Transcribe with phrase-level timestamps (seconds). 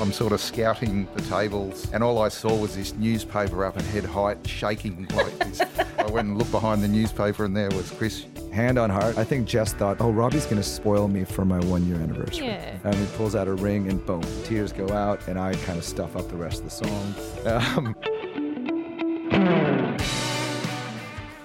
[0.00, 3.82] I'm sort of scouting the tables, and all I saw was this newspaper up at
[3.84, 5.60] head height shaking like this.
[5.98, 8.24] I went and looked behind the newspaper, and there was Chris.
[8.50, 11.60] Hand on heart, I think Jess thought, oh, Robbie's going to spoil me for my
[11.66, 12.46] one year anniversary.
[12.46, 12.78] Yeah.
[12.82, 15.84] And he pulls out a ring, and boom, tears go out, and I kind of
[15.84, 17.14] stuff up the rest of the song.
[17.46, 17.94] Um,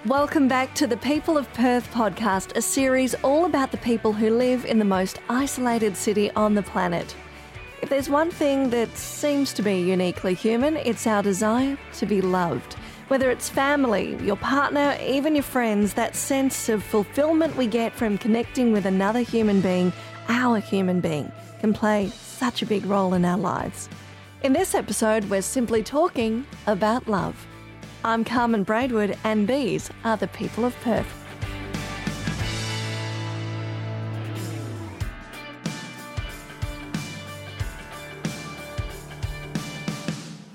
[0.06, 4.30] Welcome back to the People of Perth podcast, a series all about the people who
[4.30, 7.16] live in the most isolated city on the planet.
[7.86, 12.20] If there's one thing that seems to be uniquely human, it's our desire to be
[12.20, 12.74] loved.
[13.10, 18.18] Whether it's family, your partner, even your friends, that sense of fulfillment we get from
[18.18, 19.94] connecting with another human being,
[20.30, 23.88] our human being, can play such a big role in our lives.
[24.42, 27.46] In this episode, we're simply talking about love.
[28.04, 31.25] I'm Carmen Braidwood, and these are the people of Perth.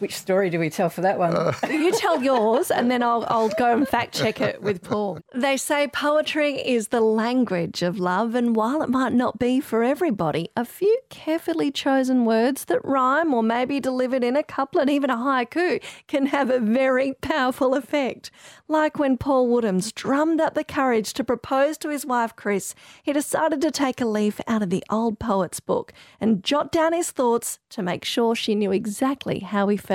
[0.01, 1.37] Which story do we tell for that one?
[1.37, 1.53] Uh.
[1.71, 5.21] You tell yours, and then I'll, I'll go and fact check it with Paul.
[5.35, 9.83] They say poetry is the language of love, and while it might not be for
[9.83, 15.11] everybody, a few carefully chosen words that rhyme or maybe delivered in a couplet, even
[15.11, 18.31] a haiku, can have a very powerful effect.
[18.69, 23.13] Like when Paul Woodhams drummed up the courage to propose to his wife Chris, he
[23.13, 27.11] decided to take a leaf out of the old poet's book and jot down his
[27.11, 29.90] thoughts to make sure she knew exactly how he felt.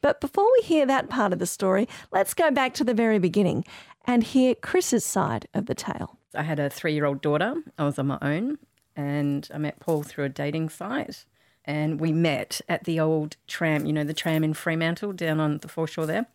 [0.00, 3.18] But before we hear that part of the story, let's go back to the very
[3.18, 3.64] beginning
[4.06, 6.18] and hear Chris's side of the tale.
[6.34, 7.54] I had a three year old daughter.
[7.78, 8.58] I was on my own
[8.94, 11.24] and I met Paul through a dating site.
[11.64, 15.58] And we met at the old tram, you know, the tram in Fremantle down on
[15.58, 16.26] the foreshore there.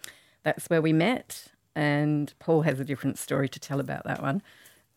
[0.44, 1.48] That's where we met.
[1.76, 4.44] And Paul has a different story to tell about that one.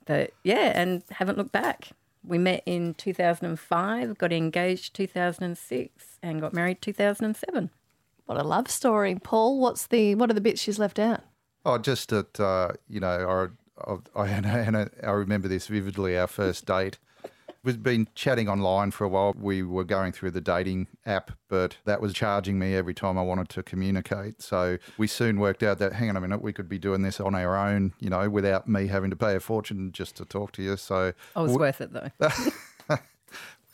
[0.05, 1.91] But yeah, and haven't looked back.
[2.27, 7.71] We met in 2005, got engaged 2006, and got married 2007.
[8.27, 9.61] What a love story, Paul.
[9.61, 11.21] What's the what are the bits she's left out?
[11.65, 13.51] Oh, just that uh, you know,
[13.87, 16.19] I, I, and I remember this vividly.
[16.19, 16.99] Our first date.
[17.67, 19.35] We've been chatting online for a while.
[19.37, 23.23] We were going through the dating app, but that was charging me every time I
[23.23, 24.41] wanted to communicate.
[24.41, 27.19] So we soon worked out that, hang on a minute, we could be doing this
[27.19, 30.53] on our own, you know, without me having to pay a fortune just to talk
[30.53, 30.77] to you.
[30.77, 32.09] So Oh, it was worth it though.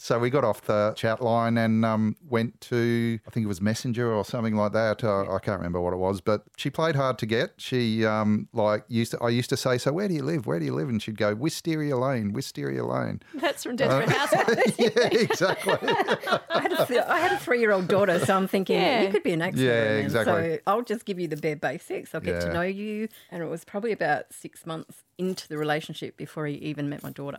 [0.04, 3.60] So we got off the chat line and um, went to, I think it was
[3.60, 5.04] Messenger or something like that.
[5.04, 7.52] Uh, I can't remember what it was, but she played hard to get.
[7.58, 10.44] She um, like used to, I used to say, so where do you live?
[10.44, 10.88] Where do you live?
[10.88, 13.22] And she'd go, Wisteria Lane, Wisteria Lane.
[13.36, 14.74] That's from Desperate Housewives.
[14.78, 14.88] yeah,
[15.20, 15.74] exactly.
[15.88, 19.02] I had a, th- I had a three year old daughter, so I'm thinking Yeah.
[19.02, 19.98] you could be an excellent Yeah, man.
[20.04, 20.54] exactly.
[20.56, 22.12] So I'll just give you the bare basics.
[22.12, 22.48] I'll get Yeah.
[22.48, 23.06] to know you.
[23.30, 27.10] And it was probably about six months into the relationship before he even met my
[27.10, 27.38] daughter.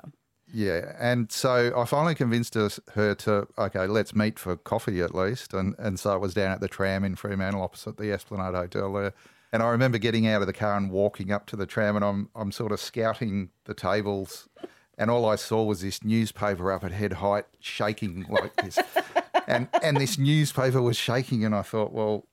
[0.55, 5.51] Yeah, and so I finally convinced her to okay, let's meet for coffee at least,
[5.51, 8.93] and and so it was down at the tram in Fremantle opposite the Esplanade Hotel
[8.93, 9.13] there.
[9.51, 12.05] And I remember getting out of the car and walking up to the tram, and
[12.05, 14.47] I'm I'm sort of scouting the tables,
[14.95, 18.77] and all I saw was this newspaper up at head height shaking like this,
[19.47, 22.27] and and this newspaper was shaking, and I thought, well.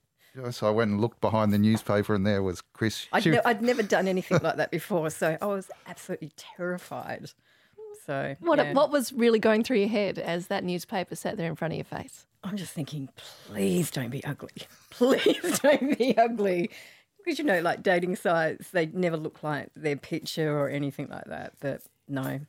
[0.51, 3.05] So I went and looked behind the newspaper, and there was Chris.
[3.11, 7.31] I'd, ne- I'd never done anything like that before, so I was absolutely terrified.
[8.05, 8.73] So What yeah.
[8.73, 11.77] what was really going through your head as that newspaper sat there in front of
[11.77, 12.25] your face?
[12.43, 13.09] I'm just thinking,
[13.47, 14.49] please don't be ugly.
[14.89, 16.71] Please don't be ugly.
[17.23, 21.25] Because, you know, like dating sites, they never look like their picture or anything like
[21.25, 21.53] that.
[21.59, 22.39] But no.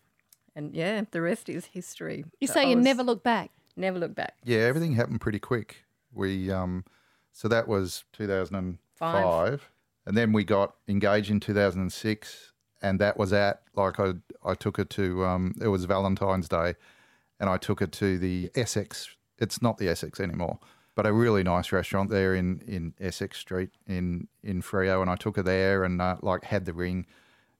[0.57, 2.25] And yeah, the rest is history.
[2.41, 3.51] You But say I you never look back.
[3.77, 4.35] never look back.
[4.45, 5.85] Yeah, everything happened pretty quick.
[6.15, 6.85] We um,
[7.33, 9.71] so that was 2005,
[10.07, 12.52] and then we got engaged in 2006,
[12.82, 16.75] and that was at like I I took her to um, it was Valentine's Day,
[17.41, 19.16] and I took her to the Essex.
[19.38, 20.59] It's not the Essex anymore,
[20.94, 25.16] but a really nice restaurant there in in Essex Street in in Freo, and I
[25.16, 27.06] took her there and uh, like had the ring,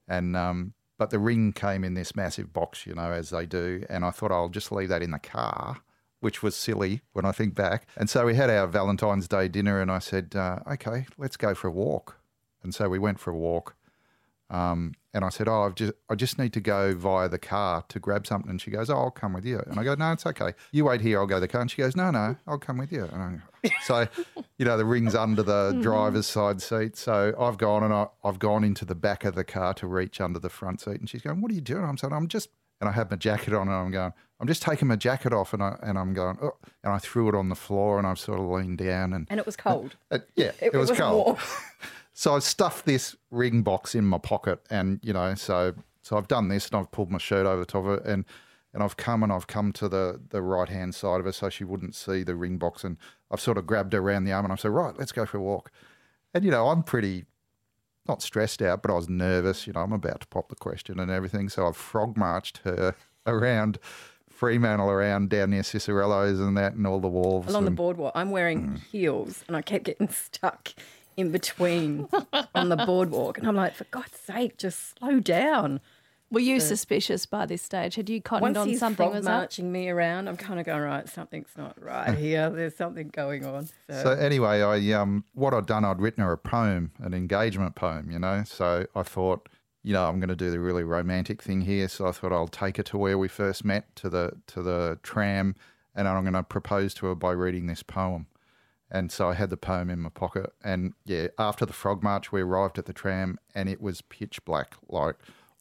[0.07, 3.85] and um, but the ring came in this massive box, you know, as they do,
[3.89, 5.81] and I thought I'll just leave that in the car
[6.19, 7.85] which was silly when I think back.
[7.97, 11.53] And so we had our Valentine's Day dinner, and I said, uh, "Okay, let's go
[11.53, 12.15] for a walk."
[12.63, 13.75] And so we went for a walk.
[14.49, 17.83] Um, and I said, "Oh, I've just, I just need to go via the car
[17.89, 20.11] to grab something." And she goes, "Oh, I'll come with you." And I go, "No,
[20.11, 20.53] it's okay.
[20.71, 21.19] You wait here.
[21.19, 23.41] I'll go to the car." And she goes, "No, no, I'll come with you." And
[23.63, 24.07] I, so,
[24.57, 26.97] you know, the ring's under the driver's side seat.
[26.97, 30.19] So I've gone and I, I've gone into the back of the car to reach
[30.19, 30.99] under the front seat.
[30.99, 32.49] And she's going, "What are you doing?" I'm saying, "I'm just."
[32.81, 34.11] And I had my jacket on, and I'm going.
[34.41, 36.37] I'm just taking my jacket off, and I and I'm going.
[36.41, 39.25] Oh, and I threw it on the floor, and I've sort of leaned down, and
[39.29, 39.95] And it was cold.
[40.11, 41.37] uh, yeah, it, It was, was cold.
[42.13, 46.27] so I stuffed this ring box in my pocket, and you know, so so I've
[46.27, 48.25] done this, and I've pulled my shirt over the top of it, and
[48.73, 51.49] and I've come and I've come to the the right hand side of her so
[51.49, 52.97] she wouldn't see the ring box, and
[53.31, 55.37] I've sort of grabbed her around the arm and I said, right, let's go for
[55.37, 55.71] a walk.
[56.33, 57.25] And you know, I'm pretty
[58.07, 59.65] not stressed out, but I was nervous.
[59.65, 62.95] You know, I'm about to pop the question and everything, so I've frog marched her
[63.25, 63.79] around
[64.29, 68.11] Fremantle, around down near Cicerello's and that, and all the wharves along the boardwalk.
[68.15, 68.83] I'm wearing mm.
[68.91, 70.73] heels, and I kept getting stuck
[71.17, 72.07] in between
[72.55, 75.79] on the boardwalk, and I'm like, for God's sake, just slow down.
[76.31, 77.93] Were you suspicious by this stage?
[77.93, 79.33] Had you cottoned Once on he's something frog was up?
[79.41, 81.07] marching me around, I'm kind of going right.
[81.07, 82.49] Something's not right here.
[82.55, 83.67] There's something going on.
[83.87, 87.75] So, So anyway, I um, what I'd done, I'd written her a poem, an engagement
[87.75, 88.43] poem, you know.
[88.47, 89.47] So I thought,
[89.83, 91.87] you know, I'm going to do the really romantic thing here.
[91.87, 94.97] So I thought I'll take her to where we first met, to the to the
[95.03, 95.55] tram,
[95.93, 98.25] and I'm going to propose to her by reading this poem.
[98.93, 102.31] And so I had the poem in my pocket, and yeah, after the frog march,
[102.31, 104.75] we arrived at the tram, and it was pitch black.
[104.87, 105.15] Like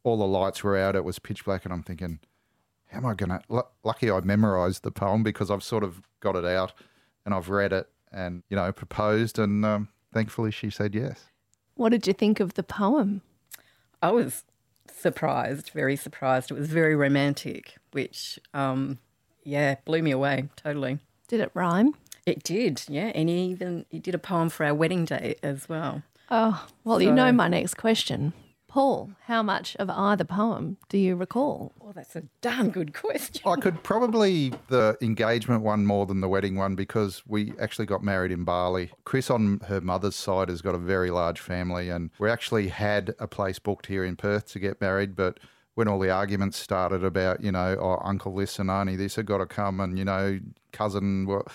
[0.05, 2.21] all the lights were out, it was pitch black, and I'm thinking,
[2.93, 3.65] how am I going to?
[3.83, 6.73] Lucky I memorized the poem because I've sort of got it out
[7.25, 9.39] and I've read it and, you know, proposed.
[9.39, 11.25] And um, thankfully she said yes.
[11.75, 13.23] What did you think of the poem?
[14.03, 14.45] I was
[14.91, 16.51] surprised, very surprised.
[16.51, 18.99] It was very romantic, which, um,
[19.43, 20.99] yeah, blew me away totally.
[21.29, 21.95] Did it rhyme?
[22.27, 23.13] It did, yeah.
[23.15, 26.03] And he even he did a poem for our wedding day as well.
[26.31, 28.33] Oh, well, you know my next question.
[28.73, 31.73] Paul, how much of either poem do you recall?
[31.79, 33.43] Well, that's a darn good question.
[33.45, 38.03] I could probably the engagement one more than the wedding one because we actually got
[38.03, 38.91] married in Bali.
[39.05, 43.15] Chris on her mother's side has got a very large family and we actually had
[43.19, 45.39] a place booked here in Perth to get married, but
[45.75, 49.27] when all the arguments started about, you know, oh, uncle this and auntie this have
[49.27, 50.41] got to come and, you know,
[50.73, 51.47] cousin, well,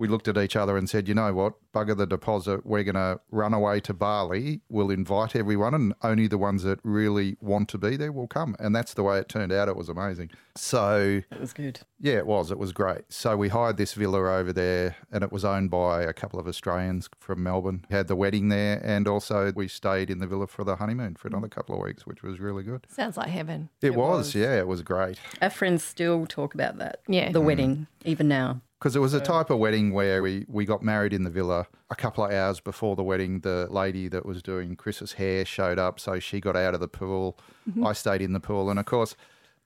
[0.00, 2.64] we looked at each other and said, you know what, bugger the deposit.
[2.64, 4.62] We're going to run away to Bali.
[4.70, 8.56] We'll invite everyone, and only the ones that really want to be there will come.
[8.58, 9.68] And that's the way it turned out.
[9.68, 10.30] It was amazing.
[10.56, 11.80] So, It was good.
[12.00, 12.50] yeah, it was.
[12.50, 13.02] It was great.
[13.10, 16.48] So we hired this villa over there, and it was owned by a couple of
[16.48, 17.84] Australians from Melbourne.
[17.90, 21.16] We had the wedding there, and also we stayed in the villa for the honeymoon
[21.16, 22.86] for another couple of weeks, which was really good.
[22.88, 23.68] Sounds like heaven.
[23.82, 24.34] It, was, was.
[24.34, 25.18] yeah, it was great.
[25.42, 27.00] Our friends still talk about that.
[27.06, 27.30] Yeah.
[27.30, 27.44] The mm.
[27.44, 28.62] wedding, even now.
[28.80, 31.66] Because it was a type of wedding where we, we got married in the villa.
[31.90, 35.78] A couple of hours before the wedding, the lady that was doing Chris's hair showed
[35.78, 36.00] up.
[36.00, 37.38] So she got out of the pool.
[37.68, 37.86] Mm-hmm.
[37.86, 38.70] I stayed in the pool.
[38.70, 39.16] And of course,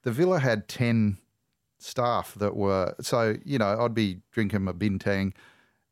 [0.02, 1.18] the villa had 10
[1.78, 2.96] staff that were.
[3.00, 5.32] So, you know, I'd be drinking my bintang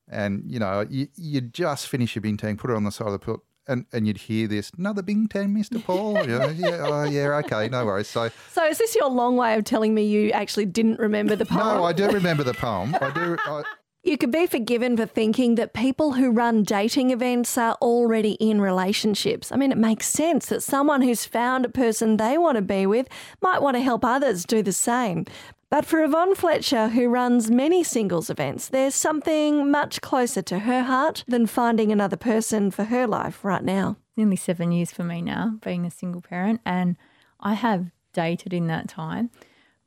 [0.08, 3.12] and, you know, you, you'd just finish your bintang, put it on the side of
[3.12, 3.44] the pool.
[3.68, 6.14] And, and you'd hear this another bintang, Mister Paul.
[6.26, 8.08] Know, yeah, oh, yeah, okay, no worries.
[8.08, 11.46] So So is this your long way of telling me you actually didn't remember the
[11.46, 11.76] poem?
[11.78, 12.94] no, I do remember the poem.
[13.00, 13.36] I do.
[13.38, 13.62] I,
[14.04, 18.60] You could be forgiven for thinking that people who run dating events are already in
[18.60, 19.52] relationships.
[19.52, 22.84] I mean, it makes sense that someone who's found a person they want to be
[22.84, 23.06] with
[23.40, 25.24] might want to help others do the same.
[25.72, 30.82] But for Yvonne Fletcher, who runs many singles events, there's something much closer to her
[30.82, 33.96] heart than finding another person for her life right now.
[34.14, 36.96] nearly seven years for me now, being a single parent, and
[37.40, 39.30] I have dated in that time,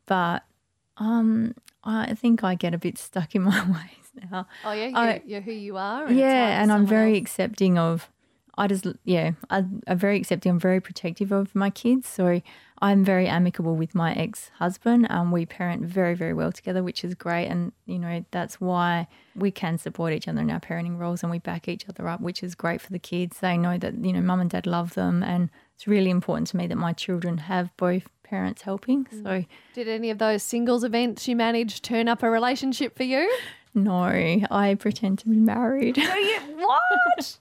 [0.08, 0.42] but
[0.98, 1.54] um,
[1.84, 4.48] I think I get a bit stuck in my ways now.
[4.66, 6.12] Oh, yeah, you- I- you're who you are.
[6.12, 8.10] yeah, and I'm very accepting of.
[8.58, 10.52] I just yeah, I, I'm very accepting.
[10.52, 12.42] I'm very protective of my kids, so
[12.82, 15.08] I'm very amicable with my ex-husband.
[15.10, 19.08] Um, we parent very very well together, which is great, and you know that's why
[19.36, 22.22] we can support each other in our parenting roles, and we back each other up,
[22.22, 23.40] which is great for the kids.
[23.40, 26.58] They know that you know mum and dad love them, and it's really important to
[26.58, 29.08] me that my children have both parents helping.
[29.24, 29.44] So
[29.74, 33.32] Did any of those singles events you managed turn up a relationship for you?
[33.74, 34.04] no,
[34.50, 35.98] I pretend to be married.
[35.98, 37.38] You what?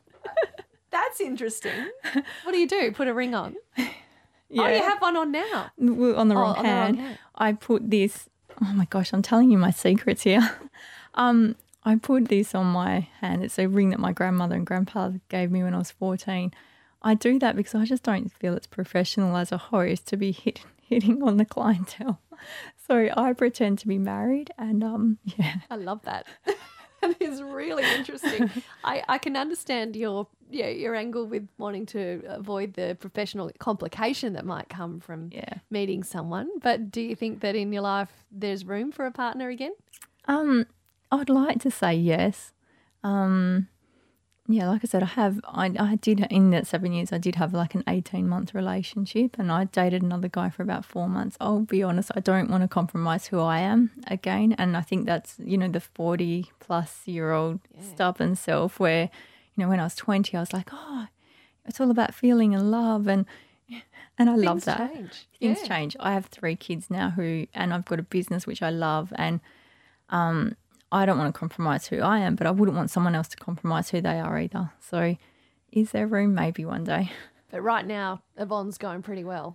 [0.94, 1.90] That's interesting.
[2.44, 2.92] What do you do?
[2.92, 3.56] Put a ring on?
[4.56, 5.72] Oh, you have one on now.
[5.78, 6.98] Well, on the Oh, wrong on the wrong hand.
[7.00, 7.18] hand.
[7.34, 8.28] I put this.
[8.62, 10.48] Oh my gosh, I'm telling you my secrets here.
[11.14, 13.42] um, I put this on my hand.
[13.42, 16.52] It's a ring that my grandmother and grandfather gave me when I was 14.
[17.02, 20.30] I do that because I just don't feel it's professional as a host to be
[20.30, 22.20] hit, hitting on the clientele.
[22.86, 26.26] So I pretend to be married, and um, yeah, I love that.
[27.18, 28.50] that is really interesting.
[28.84, 34.34] I, I can understand your yeah your angle with wanting to avoid the professional complication
[34.34, 35.54] that might come from yeah.
[35.70, 36.48] meeting someone.
[36.60, 39.72] But do you think that in your life there's room for a partner again?
[40.26, 40.66] Um,
[41.10, 42.52] I'd like to say yes.
[43.02, 43.68] Um,
[44.46, 45.40] yeah, like I said, I have.
[45.44, 47.12] I, I did in that seven years.
[47.12, 50.84] I did have like an eighteen month relationship, and I dated another guy for about
[50.84, 51.36] four months.
[51.40, 52.10] I'll be honest.
[52.14, 55.68] I don't want to compromise who I am again, and I think that's you know
[55.68, 58.78] the forty plus year old stubborn self.
[58.78, 59.04] Where
[59.54, 61.06] you know when I was twenty, I was like, oh,
[61.64, 63.24] it's all about feeling and love, and
[64.18, 64.92] And I love Things that.
[64.94, 65.26] change.
[65.40, 65.66] Things Yeah.
[65.68, 65.96] change.
[65.98, 69.40] I have three kids now who, and I've got a business which I love, and
[70.10, 70.54] um,
[70.94, 73.36] I don't want to compromise who I am, but I wouldn't want someone else to
[73.36, 74.70] compromise who they are either.
[74.78, 75.16] So,
[75.72, 76.34] is there room?
[76.34, 77.10] Maybe one day.
[77.50, 79.54] But right now, Yvonne's going pretty well.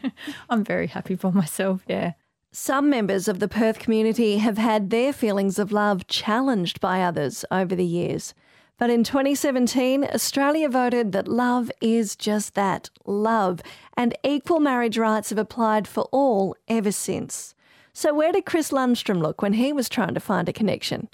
[0.50, 1.82] I'm very happy for myself.
[1.88, 2.12] Yeah.
[2.52, 7.46] Some members of the Perth community have had their feelings of love challenged by others
[7.50, 8.34] over the years.
[8.76, 13.62] But in 2017, Australia voted that love is just that love,
[13.96, 17.54] and equal marriage rights have applied for all ever since.
[17.98, 21.08] So, where did Chris Lundstrom look when he was trying to find a connection?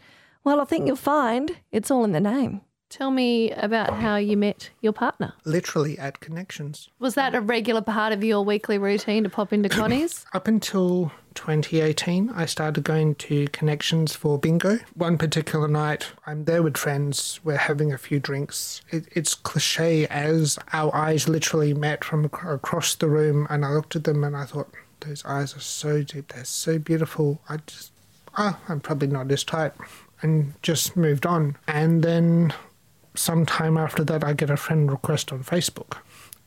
[0.44, 2.60] Well, I think you'll find it's all in the name.
[2.90, 5.32] Tell me about how you met your partner.
[5.46, 6.90] literally at connections.
[6.98, 10.26] Was that a regular part of your weekly routine to pop into Connie's?
[10.34, 14.78] Up until 2018, I started going to connections for bingo.
[14.92, 18.82] One particular night, I'm there with friends, we're having a few drinks.
[18.90, 23.70] It, it's cliche as our eyes literally met from ac- across the room, and I
[23.70, 24.68] looked at them and I thought,
[25.06, 27.40] those eyes are so deep, they're so beautiful.
[27.48, 27.92] I just,
[28.38, 29.76] oh, I'm probably not this type.
[30.22, 31.56] And just moved on.
[31.68, 32.54] And then
[33.14, 35.98] sometime after that, I get a friend request on Facebook.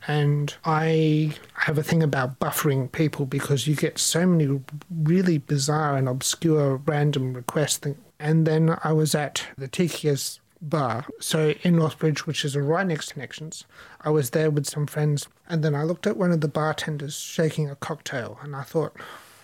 [0.06, 4.60] And I have a thing about buffering people because you get so many
[4.90, 7.86] really bizarre and obscure random requests.
[8.18, 13.08] And then I was at the Tiki's bar, so in Northbridge, which is right next
[13.08, 13.64] to Connections.
[14.00, 17.18] I was there with some friends, and then I looked at one of the bartenders
[17.18, 18.96] shaking a cocktail, and I thought,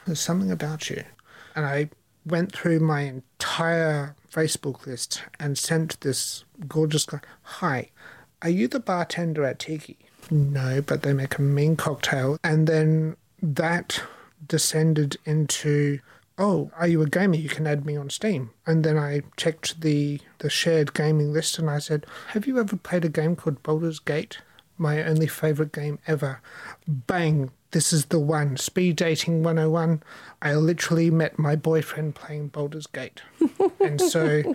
[0.06, 1.04] there's something about you.
[1.54, 1.90] And I
[2.26, 7.90] went through my entire Facebook list and sent this gorgeous guy, Hi,
[8.42, 9.96] are you the bartender at Tiki?
[10.30, 12.38] No, but they make a mean cocktail.
[12.42, 14.02] And then that
[14.46, 16.00] descended into,
[16.36, 17.36] Oh, are you a gamer?
[17.36, 18.50] You can add me on Steam.
[18.66, 22.76] And then I checked the, the shared gaming list and I said, Have you ever
[22.76, 24.38] played a game called Baldur's Gate?
[24.76, 26.40] My only favourite game ever.
[26.88, 27.50] Bang!
[27.70, 28.56] This is the one.
[28.56, 30.02] Speed dating 101.
[30.42, 33.22] I literally met my boyfriend playing Baldur's Gate.
[33.80, 34.54] and so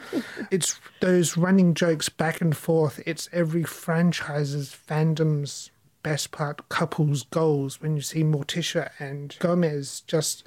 [0.51, 3.01] it's those running jokes back and forth.
[3.05, 5.71] It's every franchise's fandom's
[6.03, 7.81] best part, couples' goals.
[7.81, 10.45] When you see Morticia and Gomez just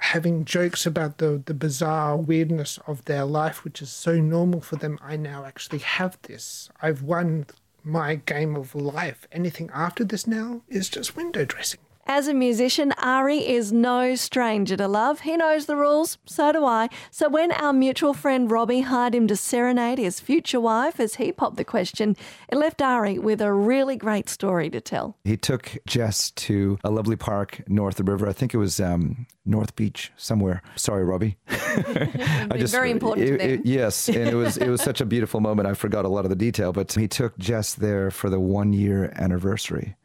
[0.00, 4.76] having jokes about the, the bizarre weirdness of their life, which is so normal for
[4.76, 4.98] them.
[5.02, 6.68] I now actually have this.
[6.82, 7.46] I've won
[7.82, 9.26] my game of life.
[9.32, 11.80] Anything after this now is just window dressing.
[12.08, 15.20] As a musician, Ari is no stranger to love.
[15.20, 16.88] He knows the rules, so do I.
[17.10, 21.32] So when our mutual friend Robbie hired him to serenade his future wife as he
[21.32, 22.16] popped the question,
[22.48, 25.16] it left Ari with a really great story to tell.
[25.24, 28.28] He took Jess to a lovely park north of the river.
[28.28, 30.62] I think it was um, North Beach somewhere.
[30.76, 31.36] Sorry, Robbie.
[31.48, 35.40] I very important to it- it- yes, and it was it was such a beautiful
[35.40, 35.66] moment.
[35.68, 38.72] I forgot a lot of the detail, but he took Jess there for the one
[38.72, 39.96] year anniversary,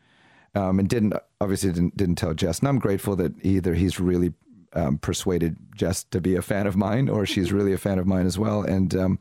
[0.55, 2.59] um, and didn't obviously didn't didn't tell Jess.
[2.59, 4.33] And I'm grateful that either he's really
[4.73, 8.07] um, persuaded Jess to be a fan of mine, or she's really a fan of
[8.07, 8.61] mine as well.
[8.63, 9.19] And um,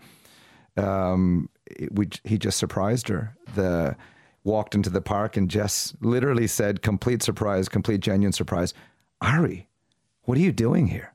[0.76, 3.36] um, it- we he just surprised her.
[3.54, 3.96] The
[4.42, 8.72] walked into the park and Jess literally said, complete surprise, complete genuine surprise,
[9.20, 9.68] Ari,
[10.22, 11.12] what are you doing here?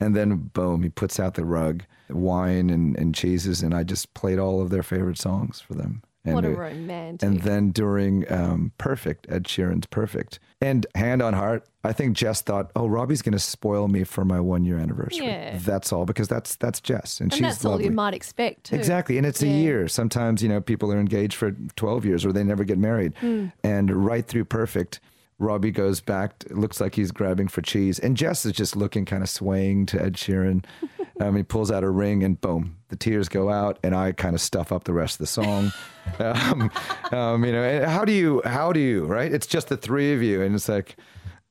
[0.00, 4.14] And then boom, he puts out the rug, wine and, and cheeses, and I just
[4.14, 6.02] played all of their favorite songs for them.
[6.22, 7.26] And What a romantic.
[7.26, 10.38] and then during um, Perfect, Ed Sheeran's Perfect.
[10.60, 14.26] And hand on heart, I think Jess thought, oh, Robbie's going to spoil me for
[14.26, 15.24] my one year anniversary.
[15.24, 15.56] Yeah.
[15.62, 17.20] That's all, because that's that's Jess.
[17.20, 17.86] And, and she's that's all lovely.
[17.86, 18.76] you might expect, too.
[18.76, 19.16] Exactly.
[19.16, 19.88] And it's a year.
[19.88, 23.14] Sometimes, you know, people are engaged for 12 years or they never get married.
[23.18, 23.46] Hmm.
[23.64, 25.00] And right through Perfect,
[25.40, 27.98] Robbie goes back, it looks like he's grabbing for cheese.
[27.98, 30.64] And Jess is just looking kind of swaying to Ed Sheeran.
[31.20, 33.78] um, he pulls out a ring and boom, the tears go out.
[33.82, 35.72] And I kind of stuff up the rest of the song.
[36.18, 36.70] um,
[37.10, 39.32] um, you know, how do you, how do you, right?
[39.32, 40.42] It's just the three of you.
[40.42, 40.96] And it's like,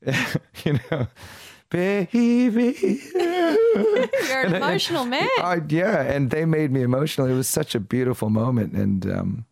[0.63, 1.07] you know,
[1.71, 3.01] baby.
[3.15, 5.27] You're an emotional man.
[5.39, 7.27] I, yeah, and they made me emotional.
[7.27, 9.45] It was such a beautiful moment, and um,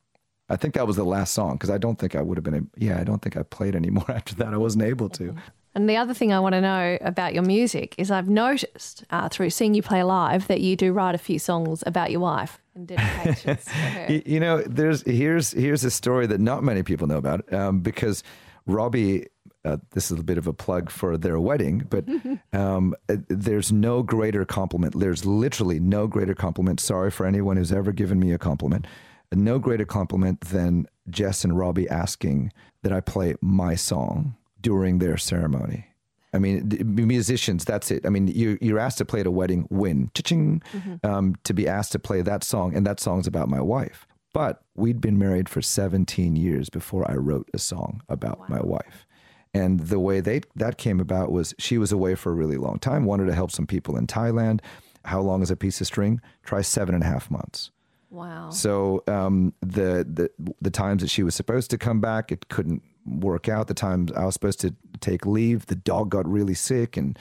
[0.50, 2.70] I think that was the last song because I don't think I would have been.
[2.78, 4.54] Yeah, I don't think I played anymore after that.
[4.54, 5.36] I wasn't able to.
[5.76, 9.30] And the other thing I want to know about your music is I've noticed uh,
[9.30, 12.60] through seeing you play live that you do write a few songs about your wife
[12.74, 14.08] and dedications to her.
[14.26, 18.24] You know, there's here's here's a story that not many people know about um, because
[18.66, 19.28] Robbie.
[19.66, 22.06] Uh, this is a bit of a plug for their wedding, but
[22.54, 24.98] um, uh, there's no greater compliment.
[24.98, 26.80] There's literally no greater compliment.
[26.80, 28.88] Sorry for anyone who's ever given me a compliment.
[29.34, 32.52] No greater compliment than Jess and Robbie asking
[32.84, 35.86] that I play my song during their ceremony.
[36.34, 38.06] I mean, musicians, that's it.
[38.06, 40.62] I mean, you, you're asked to play at a wedding, win, cha-ching,
[41.04, 44.06] um, to be asked to play that song, and that song's about my wife.
[44.34, 49.08] But we'd been married for 17 years before I wrote a song about my wife.
[49.54, 52.78] And the way they that came about was she was away for a really long
[52.78, 54.60] time, wanted to help some people in Thailand.
[55.06, 56.22] How long is a piece of string?
[56.44, 57.72] Try seven and a half months.
[58.10, 58.50] Wow.
[58.52, 60.30] So um, the the
[60.62, 63.68] the times that she was supposed to come back, it couldn't work out.
[63.68, 67.18] The times I was supposed to take leave, the dog got really sick, and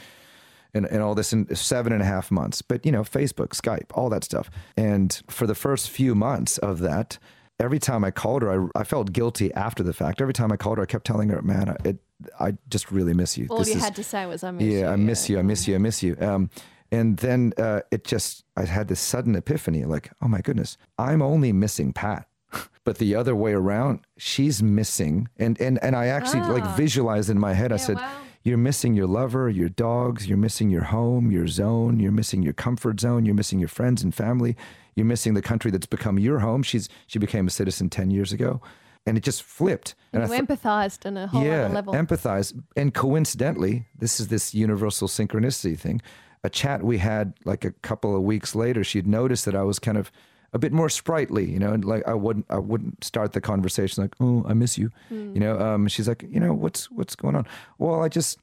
[0.75, 2.62] and, and all this in seven and a half months.
[2.62, 4.50] But you know, Facebook, Skype, all that stuff.
[4.76, 7.19] And for the first few months of that,
[7.59, 10.21] every time I called her, I, I felt guilty after the fact.
[10.21, 11.99] Every time I called her, I kept telling her, "Man, it,
[12.38, 14.64] I just really miss you." All This you is- had to say was, I miss
[14.64, 14.73] you.
[14.73, 14.87] yeah, you.
[14.93, 15.38] I miss you.
[15.38, 15.75] I miss you.
[15.75, 16.16] I miss you.
[16.21, 16.50] Um,
[16.93, 21.23] and then uh, it just, I had this sudden epiphany like, oh my goodness, I'm
[21.23, 22.26] only missing Pat.
[22.85, 25.28] But the other way around, she's missing.
[25.37, 28.12] And, and, and I actually like visualized in my head, I said, wow.
[28.45, 32.52] you're missing your lover, your dogs, you're missing your home, your zone, you're missing your
[32.52, 34.57] comfort zone, you're missing your friends and family,
[34.95, 36.62] you're missing the country that's become your home.
[36.62, 38.61] She's, she became a citizen 10 years ago.
[39.05, 39.97] And it just flipped.
[40.12, 41.93] And You I thought- empathized on a whole yeah, other level.
[41.93, 42.57] empathize.
[42.76, 46.00] And coincidentally, this is this universal synchronicity thing.
[46.47, 49.79] A chat we had like a couple of weeks later, she'd noticed that I was
[49.81, 50.11] kind of
[50.53, 54.03] a bit more sprightly, you know, and like I wouldn't I wouldn't start the conversation
[54.05, 55.35] like, "Oh, I miss you," Hmm.
[55.35, 55.59] you know.
[55.59, 57.47] Um, she's like, "You know, what's what's going on?"
[57.79, 58.38] Well, I just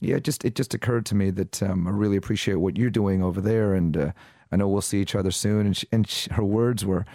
[0.00, 2.90] yeah, it just it just occurred to me that um, I really appreciate what you're
[3.00, 4.12] doing over there, and uh,
[4.52, 5.64] I know we'll see each other soon.
[5.66, 7.06] And she, and she, her words were,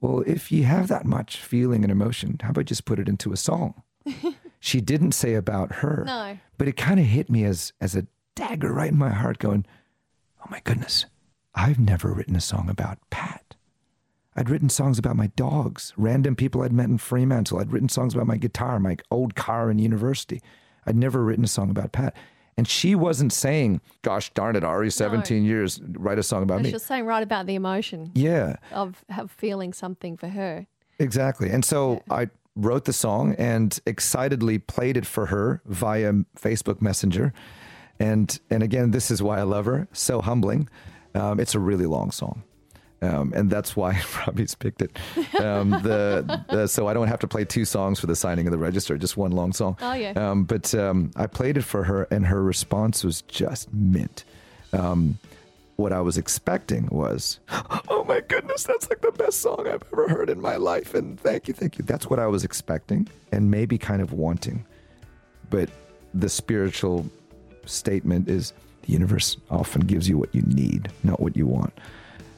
[0.00, 3.30] "Well, if you have that much feeling and emotion, how about just put it into
[3.32, 3.82] a song?"
[4.60, 6.38] she didn't say about her, No.
[6.58, 8.06] but it kind of hit me as as a
[8.36, 9.66] dagger right in my heart, going,
[10.40, 11.06] "Oh my goodness,
[11.54, 13.42] I've never written a song about Pat."
[14.38, 17.58] I'd written songs about my dogs, random people I'd met in Fremantle.
[17.58, 20.42] I'd written songs about my guitar, my old car in university.
[20.86, 22.14] I'd never written a song about Pat.
[22.58, 26.64] And she wasn't saying, gosh darn it, Ari, 17 years, write a song about And
[26.64, 26.70] me.
[26.70, 30.66] she was saying right about the emotion Yeah, of, of feeling something for her.
[30.98, 31.48] exactly.
[31.50, 37.32] And so I wrote the song and excitedly played it for her via Facebook Messenger.
[37.98, 39.88] And, and again, this is why I love her.
[39.92, 40.68] So humbling.
[41.14, 42.42] Um, it's a really long song.
[43.02, 44.98] Um, and that's why Robbie's picked it.
[45.40, 48.52] Um, the, the so I don't have to play two songs for the signing of
[48.52, 49.76] the register, just one long song.
[49.80, 50.12] Oh, yeah.
[50.12, 54.24] Um, but um, I played it for her, and her response was just mint.
[54.72, 55.18] Um,
[55.76, 57.38] what I was expecting was,
[57.88, 61.20] "Oh my goodness, that's like the best song I've ever heard in my life," and
[61.20, 61.84] thank you, thank you.
[61.84, 64.64] That's what I was expecting, and maybe kind of wanting.
[65.50, 65.68] But
[66.14, 67.06] the spiritual
[67.66, 68.52] statement is
[68.82, 71.72] the universe often gives you what you need, not what you want.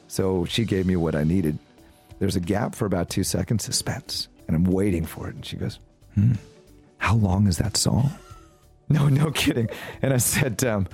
[0.07, 1.57] So she gave me what I needed.
[2.19, 5.35] There's a gap for about two seconds, suspense, and I'm waiting for it.
[5.35, 5.79] And she goes,
[6.15, 6.33] hmm,
[6.97, 8.11] How long is that song?
[8.91, 9.69] No, no kidding.
[10.01, 10.87] And I said, um,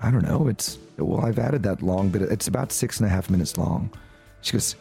[0.00, 0.46] I don't know.
[0.46, 3.90] It's, well, I've added that long, but it's about six and a half minutes long.
[4.42, 4.76] She goes,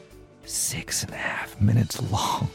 [0.46, 2.48] Six and a half minutes long?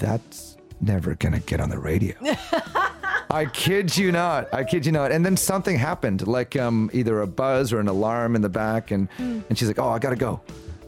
[0.00, 2.14] That's never going to get on the radio.
[3.30, 4.52] I kid you not.
[4.54, 5.10] I kid you not.
[5.12, 8.90] And then something happened, like um, either a buzz or an alarm in the back,
[8.90, 10.40] and and she's like, "Oh, I gotta go."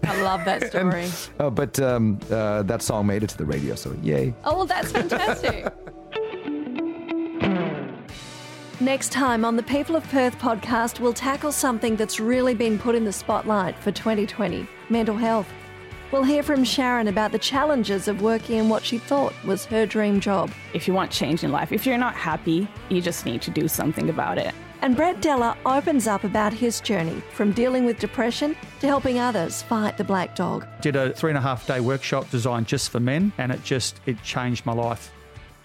[0.04, 1.08] I love that story.
[1.38, 4.34] Uh, but um, uh, that song made it to the radio, so yay!
[4.44, 5.66] oh, well, that's fantastic.
[8.80, 12.94] Next time on the People of Perth podcast, we'll tackle something that's really been put
[12.94, 15.48] in the spotlight for 2020 mental health.
[16.10, 19.84] We'll hear from Sharon about the challenges of working in what she thought was her
[19.84, 20.50] dream job.
[20.72, 23.68] If you want change in life, if you're not happy, you just need to do
[23.68, 24.54] something about it.
[24.80, 29.60] And Brett Della opens up about his journey from dealing with depression to helping others
[29.60, 30.66] fight the black dog.
[30.80, 34.00] did a three and a half day workshop designed just for men and it just
[34.06, 35.10] it changed my life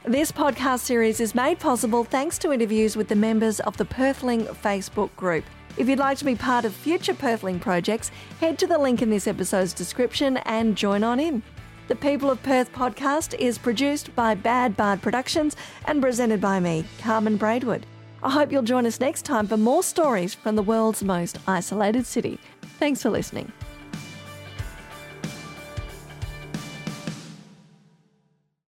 [0.03, 4.47] This podcast series is made possible thanks to interviews with the members of the Perthling
[4.57, 5.45] Facebook group.
[5.75, 9.09] If you'd like to be part of future Perthling projects, head to the link in
[9.09, 11.41] this episode's description and join on in.
[11.87, 15.55] The People of Perth podcast is produced by Bad Bard Productions
[15.85, 17.87] and presented by me, Carmen Braidwood.
[18.21, 22.05] I hope you'll join us next time for more stories from the world's most isolated
[22.05, 22.39] city.
[22.79, 23.51] Thanks for listening.